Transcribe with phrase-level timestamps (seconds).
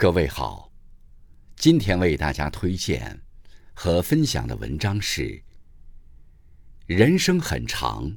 [0.00, 0.70] 各位好，
[1.56, 3.20] 今天为大家推荐
[3.74, 5.42] 和分享的文章是：
[6.86, 8.16] 人生很长，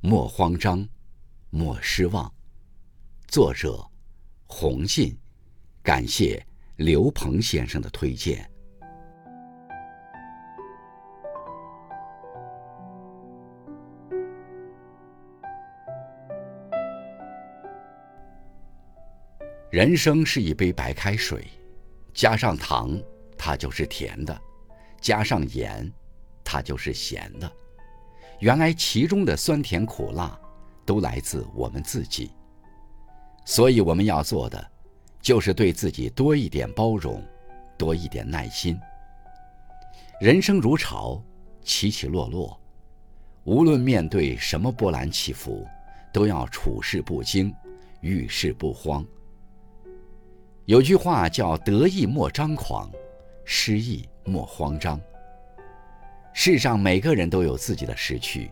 [0.00, 0.88] 莫慌张，
[1.50, 2.32] 莫失望。
[3.26, 3.86] 作者：
[4.46, 5.14] 洪信，
[5.82, 6.42] 感谢
[6.76, 8.50] 刘鹏先生的推荐。
[19.70, 21.46] 人生是一杯白开水，
[22.14, 22.98] 加上糖，
[23.36, 24.34] 它就是甜的；
[24.98, 25.92] 加上盐，
[26.42, 27.52] 它就是咸的。
[28.40, 30.40] 原来其中的酸甜苦辣，
[30.86, 32.30] 都来自我们自己。
[33.44, 34.70] 所以我们要做的，
[35.20, 37.22] 就是对自己多一点包容，
[37.76, 38.78] 多一点耐心。
[40.18, 41.22] 人生如潮，
[41.62, 42.58] 起起落落，
[43.44, 45.68] 无论面对什么波澜起伏，
[46.10, 47.54] 都要处事不惊，
[48.00, 49.04] 遇事不慌。
[50.68, 52.90] 有句话叫“得意莫张狂，
[53.42, 55.00] 失意莫慌张”。
[56.34, 58.50] 世上每个人都有自己的时区，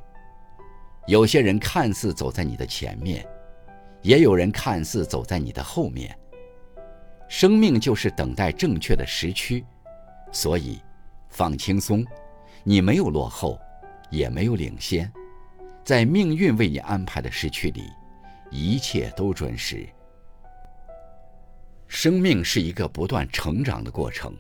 [1.07, 3.23] 有些人看似走在你的前面，
[4.01, 6.19] 也有人看似走在你的后面。
[7.29, 9.63] 生命就是等待正确的时区，
[10.33, 10.81] 所以
[11.29, 12.03] 放轻松，
[12.65, 13.61] 你没有落后，
[14.09, 15.13] 也没有领先，
[15.85, 17.83] 在命运为你安排的时区里，
[18.51, 19.87] 一切都准时。
[21.89, 24.37] 生命是一个不断成长的过程，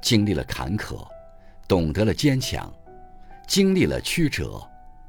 [0.00, 1.06] 经历了坎坷，
[1.66, 2.72] 懂得了坚强；
[3.46, 4.62] 经历了曲折，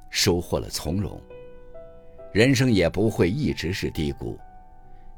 [0.09, 1.21] 收获了从容。
[2.33, 4.37] 人生也不会一直是低谷，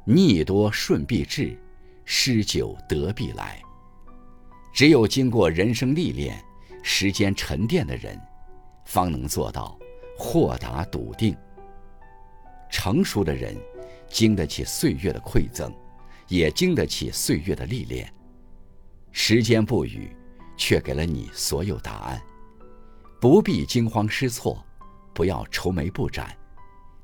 [0.04, 1.58] 逆多顺必至，
[2.04, 3.60] 失久得必来。
[4.74, 6.42] 只有经过人生历练、
[6.82, 8.18] 时间沉淀的人，
[8.84, 9.78] 方能做到
[10.16, 11.36] 豁达笃定。
[12.70, 13.54] 成熟的人，
[14.08, 15.70] 经得起岁月的馈赠。
[16.28, 18.12] 也经得起岁月的历练，
[19.10, 20.16] 时间不语，
[20.56, 22.20] 却给了你所有答案。
[23.20, 24.64] 不必惊慌失措，
[25.14, 26.36] 不要愁眉不展，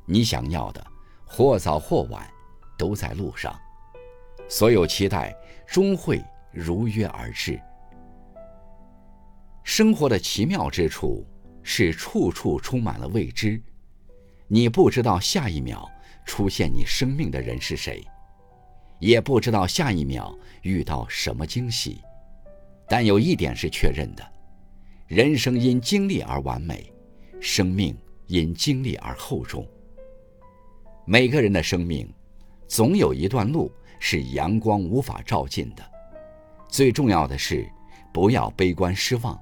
[0.05, 0.85] 你想要的，
[1.25, 2.29] 或早或晚，
[2.77, 3.57] 都在路上。
[4.49, 7.61] 所有期待终会如约而至。
[9.63, 11.27] 生活的奇妙之处
[11.63, 13.63] 是处处充满了未知，
[14.47, 15.87] 你不知道下一秒
[16.25, 18.03] 出现你生命的人是谁。
[18.99, 22.03] 也不知道下一秒遇到什么惊喜，
[22.89, 24.33] 但有一点是确认的：
[25.07, 26.93] 人生因经历而完美，
[27.41, 29.65] 生命因经历而厚重。
[31.05, 32.13] 每个人的生命，
[32.67, 33.71] 总有一段路
[34.01, 35.83] 是阳光无法照进的。
[36.69, 37.71] 最重要的是，
[38.13, 39.41] 不要悲观失望，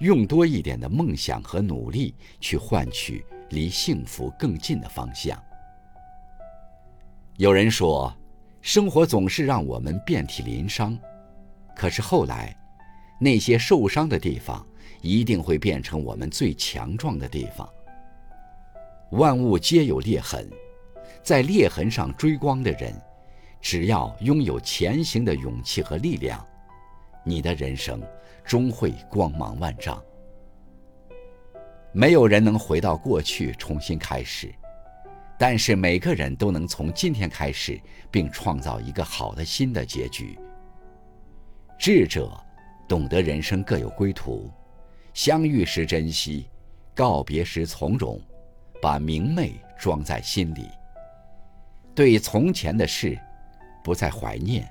[0.00, 5.42] 用多一点的梦想和努力去换取离幸福更近的方向。
[7.38, 8.14] 有人说。
[8.60, 10.98] 生活总是让我们遍体鳞伤，
[11.74, 12.54] 可是后来，
[13.20, 14.66] 那些受伤的地方
[15.00, 17.68] 一定会变成我们最强壮的地方。
[19.12, 20.50] 万物皆有裂痕，
[21.22, 22.92] 在裂痕上追光的人，
[23.60, 26.44] 只要拥有前行的勇气和力量，
[27.24, 28.02] 你的人生
[28.44, 30.02] 终会光芒万丈。
[31.92, 34.52] 没有人能回到过去重新开始。
[35.38, 40.36] 但是每个人都能从今天开始，并创造一个好的新的结局。
[41.78, 42.28] 智者
[42.88, 44.50] 懂得人生各有归途，
[45.14, 46.48] 相遇时珍惜，
[46.92, 48.20] 告别时从容，
[48.82, 50.68] 把明媚装在心里。
[51.94, 53.16] 对从前的事
[53.84, 54.68] 不再怀念，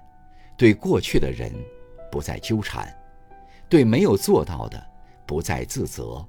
[0.58, 1.50] 对过去的人
[2.12, 2.94] 不再纠缠，
[3.70, 4.86] 对没有做到的
[5.26, 6.26] 不再自责，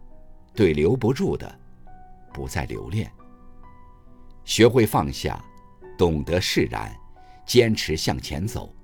[0.54, 1.52] 对留不住的
[2.32, 3.10] 不再留恋。
[4.48, 5.44] 学会放下，
[5.98, 6.90] 懂得释然，
[7.44, 8.74] 坚持向前走，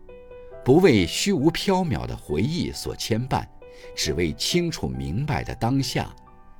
[0.62, 3.48] 不为虚无缥缈的回忆所牵绊，
[3.97, 6.14] 只为清楚明白的当下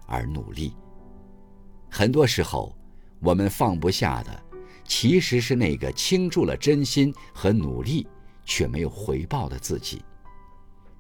[0.07, 0.75] 而努力。
[1.91, 2.75] 很多时候，
[3.21, 4.43] 我们放不下的，
[4.85, 8.09] 其实是那个倾注了真心和努力
[8.47, 10.03] 却没有回报的自己。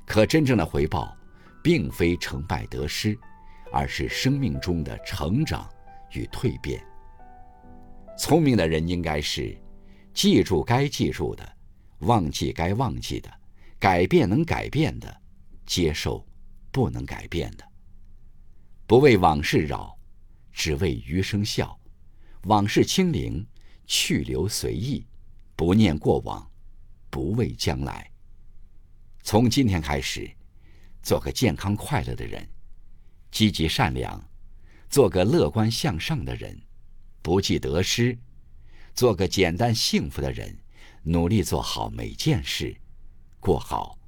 [0.05, 1.17] 可真正的回报，
[1.63, 3.19] 并非成败得失，
[3.73, 5.67] 而是生命中的成长
[6.13, 6.85] 与蜕变。
[8.17, 9.57] 聪明的人应该是，
[10.13, 11.57] 记住该记住的，
[12.01, 13.31] 忘记该忘记的，
[13.79, 15.21] 改变能改变的，
[15.67, 16.25] 接受
[16.71, 17.65] 不能改变的。
[18.87, 19.99] 不为往事扰，
[20.53, 21.79] 只为余生笑。
[22.45, 23.45] 往事清零，
[23.87, 25.07] 去留随意，
[25.57, 26.49] 不念过往，
[27.11, 28.11] 不畏将来。
[29.23, 30.31] 从今天开始，
[31.03, 32.47] 做个健康快乐的人，
[33.31, 34.23] 积极善良，
[34.89, 36.61] 做个乐观向上的人。
[37.25, 38.19] 不计得失，
[38.95, 40.59] 做个简单幸福的人，
[41.05, 42.77] 努力做好每件事，
[43.41, 43.99] 过好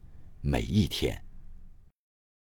[0.42, 1.25] 每一天。